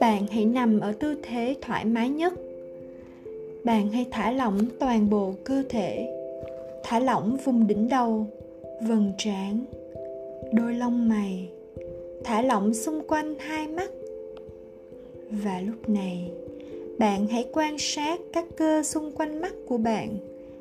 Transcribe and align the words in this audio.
bạn 0.00 0.26
hãy 0.30 0.44
nằm 0.44 0.80
ở 0.80 0.92
tư 0.92 1.14
thế 1.22 1.56
thoải 1.60 1.84
mái 1.84 2.08
nhất. 2.08 2.32
Bạn 3.64 3.88
hãy 3.88 4.06
thả 4.10 4.30
lỏng 4.30 4.58
toàn 4.78 5.10
bộ 5.10 5.34
cơ 5.44 5.62
thể. 5.68 6.08
Thả 6.82 7.00
lỏng 7.00 7.36
vùng 7.44 7.66
đỉnh 7.66 7.88
đầu, 7.88 8.26
vầng 8.88 9.12
trán, 9.18 9.64
đôi 10.52 10.74
lông 10.74 11.08
mày. 11.08 11.48
Thả 12.24 12.42
lỏng 12.42 12.74
xung 12.74 13.02
quanh 13.08 13.34
hai 13.38 13.68
mắt. 13.68 13.90
Và 15.30 15.60
lúc 15.60 15.88
này, 15.88 16.30
bạn 16.98 17.26
hãy 17.26 17.46
quan 17.52 17.76
sát 17.78 18.20
các 18.32 18.44
cơ 18.56 18.82
xung 18.82 19.12
quanh 19.12 19.40
mắt 19.40 19.52
của 19.66 19.78
bạn 19.78 20.08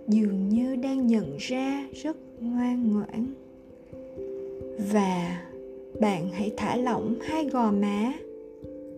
dường 0.07 0.49
như 0.49 0.75
đang 0.75 1.07
nhận 1.07 1.37
ra 1.37 1.87
rất 1.93 2.17
ngoan 2.39 2.93
ngoãn 2.93 3.33
và 4.93 5.41
bạn 5.99 6.29
hãy 6.29 6.51
thả 6.57 6.75
lỏng 6.75 7.15
hai 7.21 7.45
gò 7.45 7.71
má, 7.71 8.13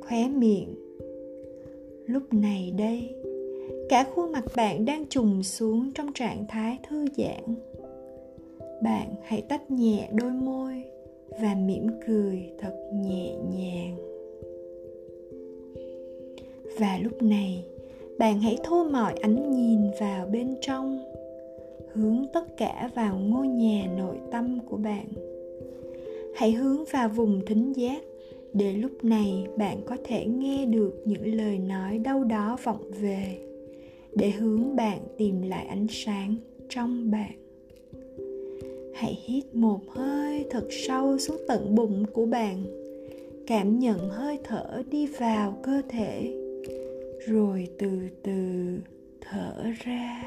khóe 0.01 0.27
miệng. 0.27 0.75
Lúc 2.05 2.33
này 2.33 2.73
đây, 2.77 3.15
cả 3.89 4.05
khuôn 4.15 4.31
mặt 4.31 4.43
bạn 4.55 4.85
đang 4.85 5.05
trùng 5.05 5.43
xuống 5.43 5.91
trong 5.95 6.13
trạng 6.13 6.45
thái 6.49 6.77
thư 6.89 7.05
giãn. 7.17 7.55
Bạn 8.83 9.07
hãy 9.23 9.41
tách 9.41 9.71
nhẹ 9.71 10.09
đôi 10.13 10.31
môi 10.31 10.83
và 11.41 11.55
mỉm 11.55 11.87
cười 12.07 12.49
thật 12.59 12.75
nhẹ 12.93 13.35
nhàng. 13.57 13.95
Và 16.79 16.99
lúc 17.03 17.21
này, 17.21 17.65
bạn 18.17 18.39
hãy 18.39 18.57
thu 18.63 18.83
mọi 18.83 19.13
ánh 19.21 19.51
nhìn 19.51 19.79
vào 19.99 20.25
bên 20.25 20.55
trong, 20.61 20.99
hướng 21.93 22.25
tất 22.33 22.57
cả 22.57 22.89
vào 22.95 23.17
ngôi 23.17 23.47
nhà 23.47 23.87
nội 23.97 24.17
tâm 24.31 24.59
của 24.69 24.77
bạn 24.77 25.32
hãy 26.35 26.51
hướng 26.51 26.85
vào 26.91 27.09
vùng 27.09 27.45
thính 27.45 27.73
giác. 27.73 28.01
Để 28.53 28.73
lúc 28.73 29.03
này 29.03 29.47
bạn 29.57 29.77
có 29.85 29.97
thể 30.03 30.25
nghe 30.25 30.65
được 30.65 31.01
những 31.05 31.35
lời 31.35 31.57
nói 31.59 31.97
đâu 31.97 32.23
đó 32.23 32.57
vọng 32.63 32.91
về. 33.01 33.37
Để 34.15 34.29
hướng 34.29 34.75
bạn 34.75 34.99
tìm 35.17 35.41
lại 35.41 35.65
ánh 35.65 35.87
sáng 35.89 36.35
trong 36.69 37.11
bạn. 37.11 37.31
Hãy 38.93 39.19
hít 39.25 39.55
một 39.55 39.79
hơi 39.89 40.45
thật 40.49 40.67
sâu 40.69 41.17
xuống 41.17 41.37
tận 41.47 41.75
bụng 41.75 42.05
của 42.13 42.25
bạn. 42.25 42.63
Cảm 43.47 43.79
nhận 43.79 44.09
hơi 44.09 44.37
thở 44.43 44.83
đi 44.91 45.07
vào 45.07 45.57
cơ 45.63 45.81
thể. 45.89 46.33
Rồi 47.27 47.67
từ 47.79 47.89
từ 48.23 48.33
thở 49.21 49.63
ra. 49.85 50.23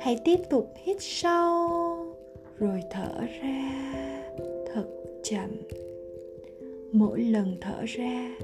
Hãy 0.00 0.18
tiếp 0.24 0.40
tục 0.50 0.72
hít 0.84 0.96
sâu, 1.00 1.68
rồi 2.58 2.80
thở 2.90 3.20
ra 3.42 3.94
thật 4.74 4.86
chậm. 5.22 5.50
Mỗi 6.92 7.20
lần 7.20 7.56
thở 7.60 7.84
ra, 7.86 8.36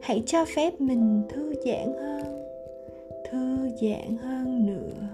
hãy 0.00 0.22
cho 0.26 0.44
phép 0.44 0.80
mình 0.80 1.22
thư 1.28 1.54
giãn 1.64 1.92
hơn, 2.00 2.42
thư 3.30 3.68
giãn 3.82 4.16
hơn 4.16 4.66
nữa. 4.66 5.08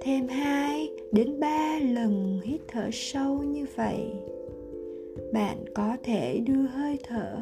Thêm 0.00 0.28
hai 0.28 0.88
đến 1.12 1.40
ba 1.40 1.78
lần 1.82 2.40
hít 2.44 2.60
thở 2.68 2.88
sâu 2.92 3.42
như 3.42 3.66
vậy, 3.76 4.12
bạn 5.32 5.56
có 5.74 5.96
thể 6.02 6.38
đưa 6.38 6.62
hơi 6.62 6.98
thở 7.02 7.36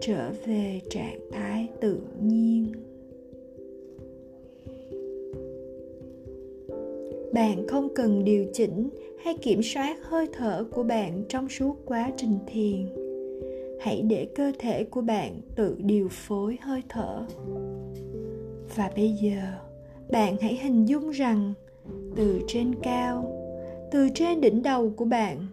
trở 0.00 0.30
về 0.46 0.80
trạng 0.90 1.18
thái 1.32 1.68
tự 1.80 2.00
nhiên. 2.22 2.72
Bạn 7.32 7.66
không 7.68 7.88
cần 7.94 8.24
điều 8.24 8.46
chỉnh 8.52 8.88
hay 9.24 9.36
kiểm 9.42 9.62
soát 9.62 9.96
hơi 10.02 10.26
thở 10.32 10.64
của 10.70 10.82
bạn 10.82 11.24
trong 11.28 11.48
suốt 11.48 11.76
quá 11.84 12.10
trình 12.16 12.38
thiền. 12.46 12.86
Hãy 13.80 14.02
để 14.02 14.28
cơ 14.34 14.52
thể 14.58 14.84
của 14.84 15.00
bạn 15.00 15.40
tự 15.56 15.76
điều 15.78 16.08
phối 16.10 16.58
hơi 16.62 16.82
thở. 16.88 17.26
Và 18.76 18.90
bây 18.96 19.12
giờ, 19.12 19.42
bạn 20.10 20.36
hãy 20.40 20.58
hình 20.62 20.84
dung 20.84 21.10
rằng, 21.10 21.54
từ 22.16 22.40
trên 22.46 22.74
cao, 22.82 23.32
từ 23.90 24.08
trên 24.14 24.40
đỉnh 24.40 24.62
đầu 24.62 24.90
của 24.96 25.04
bạn, 25.04 25.46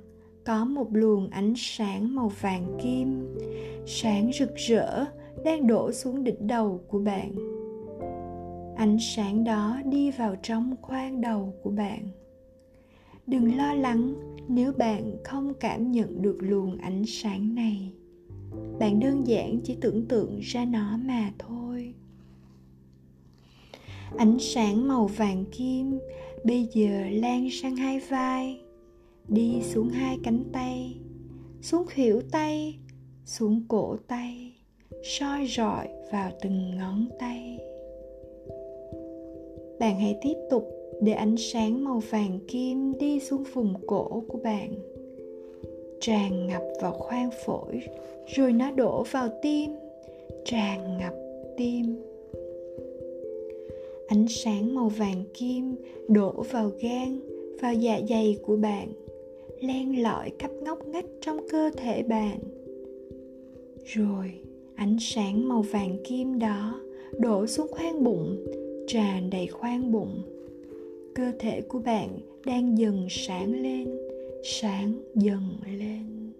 có 0.43 0.65
một 0.65 0.87
luồng 0.91 1.29
ánh 1.29 1.53
sáng 1.57 2.15
màu 2.15 2.31
vàng 2.41 2.77
kim, 2.83 3.37
sáng 3.85 4.31
rực 4.39 4.55
rỡ 4.55 5.05
đang 5.43 5.67
đổ 5.67 5.91
xuống 5.91 6.23
đỉnh 6.23 6.47
đầu 6.47 6.79
của 6.87 6.99
bạn 6.99 7.31
ánh 8.75 8.97
sáng 8.99 9.43
đó 9.43 9.81
đi 9.85 10.11
vào 10.11 10.35
trong 10.43 10.75
khoang 10.81 11.21
đầu 11.21 11.53
của 11.63 11.69
bạn. 11.69 12.07
Đừng 13.27 13.57
lo 13.57 13.73
lắng 13.73 14.13
nếu 14.47 14.71
bạn 14.71 15.17
không 15.23 15.53
cảm 15.59 15.91
nhận 15.91 16.21
được 16.21 16.37
luồng 16.39 16.77
ánh 16.77 17.03
sáng 17.07 17.55
này. 17.55 17.91
Bạn 18.79 18.99
đơn 18.99 19.27
giản 19.27 19.59
chỉ 19.63 19.77
tưởng 19.81 20.05
tượng 20.05 20.39
ra 20.39 20.65
nó 20.65 20.97
mà 20.97 21.31
thôi. 21.39 21.93
Ánh 24.17 24.37
sáng 24.39 24.87
màu 24.87 25.07
vàng 25.07 25.45
kim 25.51 25.99
bây 26.43 26.67
giờ 26.73 27.03
lan 27.11 27.49
sang 27.51 27.75
hai 27.75 27.99
vai, 27.99 28.61
đi 29.27 29.61
xuống 29.61 29.89
hai 29.89 30.19
cánh 30.23 30.43
tay, 30.53 30.97
xuống 31.61 31.85
khuỷu 31.95 32.21
tay, 32.31 32.79
xuống 33.25 33.65
cổ 33.67 33.97
tay, 34.07 34.53
soi 35.03 35.47
rọi 35.47 35.87
vào 36.11 36.31
từng 36.41 36.77
ngón 36.77 37.07
tay 37.19 37.59
bạn 39.79 39.99
hãy 39.99 40.17
tiếp 40.21 40.33
tục 40.49 40.69
để 41.01 41.11
ánh 41.11 41.35
sáng 41.37 41.83
màu 41.83 42.01
vàng 42.09 42.39
kim 42.47 42.97
đi 42.97 43.19
xuống 43.19 43.43
vùng 43.53 43.73
cổ 43.87 44.23
của 44.27 44.37
bạn. 44.43 44.75
Tràn 45.99 46.47
ngập 46.47 46.61
vào 46.81 46.91
khoang 46.91 47.29
phổi, 47.45 47.81
rồi 48.27 48.53
nó 48.53 48.71
đổ 48.71 49.03
vào 49.11 49.29
tim. 49.41 49.71
Tràn 50.45 50.97
ngập 50.97 51.13
tim. 51.57 51.95
Ánh 54.07 54.25
sáng 54.29 54.75
màu 54.75 54.89
vàng 54.89 55.23
kim 55.33 55.75
đổ 56.07 56.43
vào 56.51 56.71
gan 56.81 57.19
vào 57.61 57.73
dạ 57.73 57.99
dày 58.09 58.37
của 58.45 58.55
bạn, 58.55 58.87
len 59.61 60.03
lỏi 60.03 60.31
khắp 60.39 60.51
ngóc 60.61 60.87
ngách 60.87 61.05
trong 61.21 61.37
cơ 61.51 61.71
thể 61.77 62.03
bạn. 62.03 62.39
Rồi, 63.85 64.31
ánh 64.75 64.97
sáng 64.99 65.47
màu 65.47 65.61
vàng 65.61 65.97
kim 66.03 66.39
đó 66.39 66.81
đổ 67.17 67.47
xuống 67.47 67.67
khoang 67.71 68.03
bụng 68.03 68.45
tràn 68.87 69.29
đầy 69.29 69.47
khoang 69.47 69.91
bụng. 69.91 70.21
Cơ 71.15 71.31
thể 71.39 71.61
của 71.61 71.79
bạn 71.79 72.09
đang 72.45 72.77
dần 72.77 73.07
sáng 73.09 73.61
lên, 73.61 73.97
sáng 74.43 74.93
dần 75.15 75.41
lên. 75.79 76.31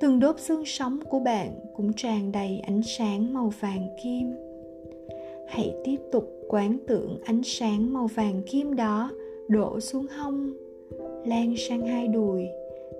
Từng 0.00 0.20
đốt 0.20 0.40
xương 0.40 0.64
sống 0.64 0.98
của 1.10 1.18
bạn 1.18 1.50
cũng 1.76 1.92
tràn 1.92 2.32
đầy 2.32 2.60
ánh 2.60 2.82
sáng 2.82 3.34
màu 3.34 3.52
vàng 3.60 3.88
kim. 4.02 4.34
Hãy 5.48 5.74
tiếp 5.84 5.96
tục 6.12 6.30
quán 6.48 6.78
tưởng 6.86 7.18
ánh 7.24 7.42
sáng 7.44 7.92
màu 7.92 8.06
vàng 8.06 8.42
kim 8.46 8.76
đó 8.76 9.10
đổ 9.48 9.80
xuống 9.80 10.06
hông, 10.16 10.52
lan 11.26 11.54
sang 11.56 11.86
hai 11.86 12.08
đùi, 12.08 12.46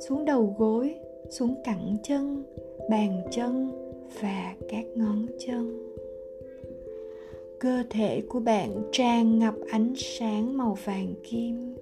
xuống 0.09 0.25
đầu 0.25 0.55
gối, 0.59 0.95
xuống 1.31 1.55
cẳng 1.65 1.97
chân, 2.03 2.43
bàn 2.91 3.23
chân 3.31 3.71
và 4.21 4.55
các 4.69 4.85
ngón 4.97 5.27
chân 5.47 5.94
cơ 7.65 7.83
thể 7.91 8.23
của 8.29 8.41
bạn 8.41 8.83
tràn 8.93 9.39
ngập 9.39 9.55
ánh 9.71 9.93
sáng 9.97 10.57
màu 10.57 10.79
vàng 10.85 11.15
kim. 11.31 11.77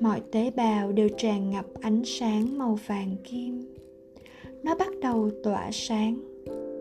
Mọi 0.00 0.20
tế 0.32 0.50
bào 0.50 0.92
đều 0.92 1.08
tràn 1.08 1.50
ngập 1.50 1.66
ánh 1.80 2.02
sáng 2.04 2.58
màu 2.58 2.78
vàng 2.86 3.16
kim. 3.24 3.74
Nó 4.62 4.74
bắt 4.74 4.88
đầu 5.02 5.30
tỏa 5.44 5.70
sáng 5.72 6.20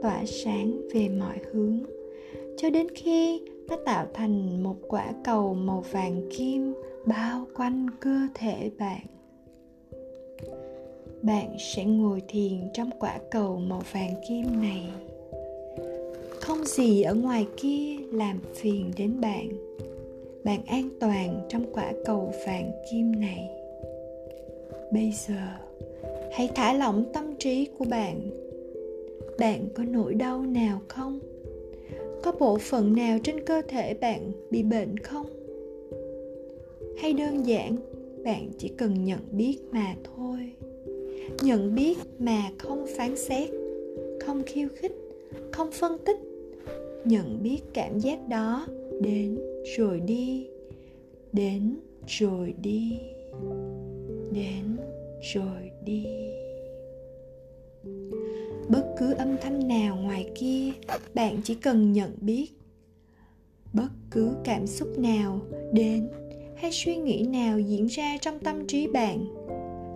tỏa 0.01 0.25
sáng 0.25 0.81
về 0.93 1.09
mọi 1.09 1.37
hướng, 1.51 1.79
cho 2.57 2.69
đến 2.69 2.87
khi 2.95 3.41
nó 3.67 3.75
tạo 3.85 4.07
thành 4.13 4.63
một 4.63 4.75
quả 4.87 5.13
cầu 5.23 5.53
màu 5.53 5.83
vàng 5.91 6.21
kim 6.37 6.73
bao 7.05 7.47
quanh 7.55 7.87
cơ 7.99 8.27
thể 8.33 8.71
bạn. 8.79 9.05
Bạn 11.21 11.57
sẽ 11.59 11.85
ngồi 11.85 12.21
thiền 12.27 12.69
trong 12.73 12.89
quả 12.99 13.19
cầu 13.31 13.59
màu 13.59 13.81
vàng 13.91 14.13
kim 14.29 14.61
này 14.61 14.89
không 16.49 16.65
gì 16.65 17.01
ở 17.01 17.13
ngoài 17.13 17.47
kia 17.57 17.95
làm 18.11 18.39
phiền 18.53 18.91
đến 18.97 19.21
bạn. 19.21 19.49
Bạn 20.43 20.65
an 20.65 20.89
toàn 20.99 21.47
trong 21.49 21.65
quả 21.73 21.93
cầu 22.05 22.33
vàng 22.45 22.71
kim 22.91 23.19
này. 23.19 23.49
Bây 24.91 25.11
giờ, 25.27 25.35
hãy 26.31 26.49
thả 26.55 26.73
lỏng 26.73 27.05
tâm 27.13 27.35
trí 27.39 27.67
của 27.77 27.85
bạn. 27.85 28.29
Bạn 29.39 29.67
có 29.73 29.83
nỗi 29.83 30.13
đau 30.13 30.41
nào 30.41 30.81
không? 30.87 31.19
Có 32.23 32.31
bộ 32.31 32.57
phận 32.57 32.95
nào 32.95 33.17
trên 33.23 33.45
cơ 33.45 33.61
thể 33.67 33.93
bạn 33.93 34.31
bị 34.51 34.63
bệnh 34.63 34.97
không? 34.97 35.25
Hay 36.97 37.13
đơn 37.13 37.45
giản, 37.45 37.75
bạn 38.23 38.49
chỉ 38.57 38.67
cần 38.67 39.05
nhận 39.05 39.19
biết 39.31 39.57
mà 39.71 39.95
thôi. 40.03 40.51
Nhận 41.41 41.75
biết 41.75 41.97
mà 42.19 42.41
không 42.57 42.85
phán 42.97 43.17
xét, 43.17 43.49
không 44.21 44.43
khiêu 44.45 44.67
khích, 44.75 44.95
không 45.51 45.71
phân 45.71 45.97
tích 46.05 46.28
nhận 47.05 47.43
biết 47.43 47.59
cảm 47.73 47.99
giác 47.99 48.27
đó 48.27 48.67
đến 49.01 49.39
rồi 49.77 49.99
đi, 49.99 50.47
đến 51.33 51.75
rồi 52.07 52.53
đi, 52.61 52.99
đến 54.31 54.77
rồi 55.33 55.71
đi. 55.85 56.05
Bất 58.69 58.95
cứ 58.99 59.13
âm 59.13 59.37
thanh 59.41 59.67
nào 59.67 59.95
ngoài 59.95 60.29
kia, 60.35 60.71
bạn 61.13 61.37
chỉ 61.43 61.55
cần 61.55 61.93
nhận 61.93 62.11
biết. 62.21 62.51
Bất 63.73 63.89
cứ 64.11 64.31
cảm 64.43 64.67
xúc 64.67 64.87
nào 64.97 65.39
đến 65.73 66.09
hay 66.55 66.71
suy 66.71 66.95
nghĩ 66.95 67.27
nào 67.29 67.59
diễn 67.59 67.85
ra 67.85 68.17
trong 68.21 68.39
tâm 68.39 68.67
trí 68.67 68.87
bạn 68.87 69.25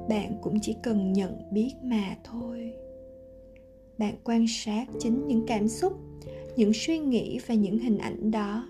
bạn 0.10 0.38
cũng 0.42 0.60
chỉ 0.60 0.76
cần 0.84 1.14
nhận 1.14 1.42
biết 1.52 1.74
mà 1.84 2.18
thôi. 2.24 2.74
Bạn 3.98 4.16
quan 4.24 4.46
sát 4.48 4.86
chính 5.00 5.28
những 5.28 5.44
cảm 5.48 5.68
xúc 5.68 5.94
những 6.56 6.72
suy 6.74 7.00
nghĩ 7.00 7.40
và 7.48 7.56
những 7.56 7.80
hình 7.80 7.98
ảnh 7.98 8.32
đó. 8.32 8.68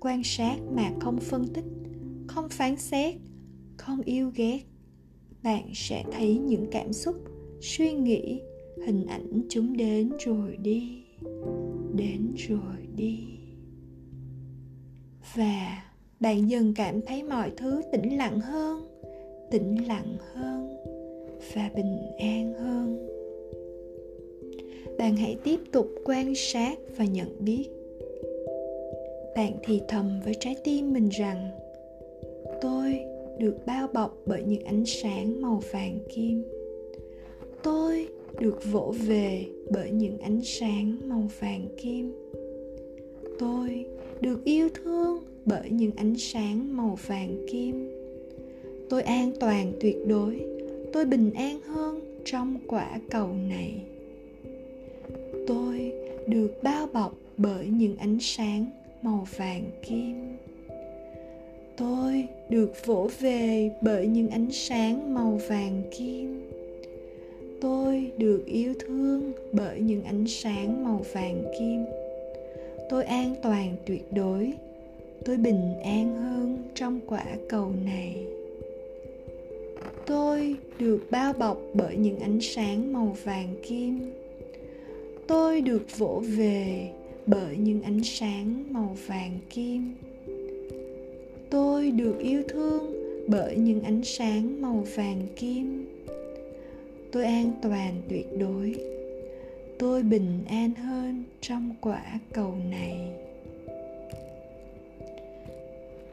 Quan 0.00 0.22
sát 0.24 0.56
mà 0.74 0.90
không 1.00 1.20
phân 1.20 1.46
tích, 1.54 1.64
không 2.26 2.48
phán 2.48 2.76
xét, 2.76 3.14
không 3.76 4.00
yêu 4.00 4.30
ghét, 4.34 4.60
bạn 5.42 5.70
sẽ 5.74 6.04
thấy 6.12 6.38
những 6.38 6.66
cảm 6.70 6.92
xúc, 6.92 7.16
suy 7.60 7.92
nghĩ, 7.92 8.40
hình 8.86 9.06
ảnh 9.06 9.42
chúng 9.48 9.76
đến 9.76 10.12
rồi 10.24 10.56
đi, 10.62 11.04
đến 11.94 12.34
rồi 12.36 12.86
đi. 12.96 13.18
Và 15.34 15.82
bạn 16.20 16.50
dần 16.50 16.74
cảm 16.74 17.00
thấy 17.06 17.22
mọi 17.22 17.52
thứ 17.56 17.82
tĩnh 17.92 18.16
lặng 18.16 18.40
hơn, 18.40 19.00
tĩnh 19.50 19.86
lặng 19.86 20.16
hơn 20.34 20.76
và 21.54 21.70
bình 21.74 21.98
an 22.18 22.54
hơn 22.54 23.13
bạn 24.98 25.16
hãy 25.16 25.36
tiếp 25.44 25.60
tục 25.72 25.88
quan 26.04 26.34
sát 26.34 26.78
và 26.96 27.04
nhận 27.04 27.36
biết. 27.38 27.68
Bạn 29.36 29.52
thì 29.64 29.80
thầm 29.88 30.20
với 30.24 30.34
trái 30.40 30.56
tim 30.64 30.92
mình 30.92 31.08
rằng, 31.08 31.50
tôi 32.60 33.00
được 33.38 33.56
bao 33.66 33.88
bọc 33.94 34.18
bởi 34.26 34.42
những 34.42 34.64
ánh 34.64 34.84
sáng 34.86 35.40
màu 35.42 35.62
vàng 35.72 35.98
kim. 36.14 36.44
Tôi 37.62 38.08
được 38.40 38.64
vỗ 38.72 38.94
về 39.06 39.46
bởi 39.70 39.90
những 39.90 40.18
ánh 40.18 40.40
sáng 40.44 40.96
màu 41.04 41.28
vàng 41.40 41.68
kim. 41.76 42.12
Tôi 43.38 43.86
được 44.20 44.44
yêu 44.44 44.68
thương 44.74 45.18
bởi 45.44 45.70
những 45.70 45.92
ánh 45.96 46.14
sáng 46.18 46.76
màu 46.76 46.98
vàng 47.06 47.46
kim. 47.50 47.90
Tôi 48.90 49.02
an 49.02 49.32
toàn 49.40 49.72
tuyệt 49.80 49.96
đối. 50.06 50.40
Tôi 50.92 51.04
bình 51.04 51.30
an 51.34 51.60
hơn 51.60 52.00
trong 52.24 52.58
quả 52.66 53.00
cầu 53.10 53.28
này 53.48 53.74
được 56.26 56.62
bao 56.62 56.86
bọc 56.86 57.14
bởi 57.36 57.66
những 57.66 57.96
ánh 57.96 58.18
sáng 58.20 58.66
màu 59.02 59.26
vàng 59.36 59.64
kim. 59.82 60.36
Tôi 61.76 62.26
được 62.48 62.86
vỗ 62.86 63.10
về 63.20 63.70
bởi 63.80 64.06
những 64.06 64.28
ánh 64.28 64.52
sáng 64.52 65.14
màu 65.14 65.40
vàng 65.48 65.82
kim. 65.98 66.50
Tôi 67.60 68.12
được 68.18 68.42
yêu 68.46 68.74
thương 68.80 69.32
bởi 69.52 69.80
những 69.80 70.04
ánh 70.04 70.24
sáng 70.26 70.84
màu 70.84 71.02
vàng 71.12 71.44
kim. 71.58 71.84
Tôi 72.90 73.04
an 73.04 73.34
toàn 73.42 73.76
tuyệt 73.86 74.12
đối. 74.12 74.52
Tôi 75.24 75.36
bình 75.36 75.74
an 75.84 76.16
hơn 76.16 76.62
trong 76.74 77.00
quả 77.06 77.24
cầu 77.48 77.72
này. 77.84 78.26
Tôi 80.06 80.56
được 80.78 81.06
bao 81.10 81.32
bọc 81.32 81.58
bởi 81.74 81.96
những 81.96 82.18
ánh 82.18 82.38
sáng 82.40 82.92
màu 82.92 83.16
vàng 83.24 83.54
kim 83.62 84.12
tôi 85.26 85.60
được 85.60 85.98
vỗ 85.98 86.22
về 86.26 86.90
bởi 87.26 87.56
những 87.56 87.82
ánh 87.82 88.04
sáng 88.04 88.64
màu 88.70 88.96
vàng 89.06 89.38
kim. 89.50 89.94
Tôi 91.50 91.90
được 91.90 92.18
yêu 92.18 92.42
thương 92.48 92.94
bởi 93.28 93.56
những 93.56 93.82
ánh 93.82 94.04
sáng 94.04 94.62
màu 94.62 94.84
vàng 94.96 95.26
kim. 95.36 95.86
Tôi 97.12 97.24
an 97.24 97.52
toàn 97.62 98.02
tuyệt 98.08 98.26
đối. 98.38 98.74
Tôi 99.78 100.02
bình 100.02 100.44
an 100.48 100.74
hơn 100.74 101.24
trong 101.40 101.74
quả 101.80 102.20
cầu 102.32 102.54
này. 102.70 102.98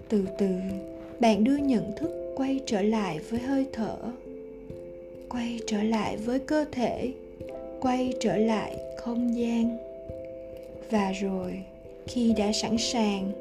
Từ 0.10 0.25
từ, 0.38 0.50
bạn 1.19 1.44
đưa 1.44 1.57
nhận 1.57 1.92
thức 1.98 2.34
quay 2.36 2.60
trở 2.66 2.81
lại 2.81 3.19
với 3.30 3.40
hơi 3.40 3.66
thở. 3.74 3.98
Quay 5.30 5.60
trở 5.68 5.84
lại 5.84 6.18
với 6.18 6.40
cơ 6.40 6.66
thể 6.72 7.14
quay 7.81 8.13
trở 8.19 8.38
lại 8.38 8.78
không 8.98 9.38
gian. 9.38 9.78
Và 10.89 11.12
rồi, 11.12 11.63
khi 12.07 12.33
đã 12.38 12.51
sẵn 12.51 12.78
sàng, 12.78 13.31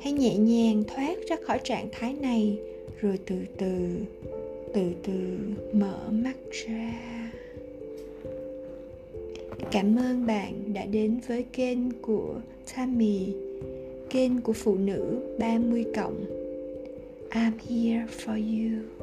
hãy 0.00 0.12
nhẹ 0.12 0.36
nhàng 0.36 0.84
thoát 0.88 1.18
ra 1.28 1.36
khỏi 1.42 1.60
trạng 1.64 1.88
thái 1.92 2.14
này, 2.20 2.58
rồi 3.00 3.18
từ 3.26 3.36
từ 3.58 3.78
từ 4.74 4.82
từ 5.02 5.38
mở 5.72 5.98
mắt 6.10 6.36
ra. 6.50 6.92
Cảm 9.70 9.96
ơn 9.96 10.26
bạn 10.26 10.72
đã 10.74 10.84
đến 10.84 11.20
với 11.28 11.42
kênh 11.52 11.90
của 12.02 12.34
Tammy, 12.76 13.26
kênh 14.10 14.40
của 14.40 14.52
phụ 14.52 14.74
nữ 14.74 15.18
30 15.38 15.84
cộng. 15.96 16.24
I'm 17.30 17.52
here 17.68 18.06
for 18.24 18.36
you. 18.36 18.97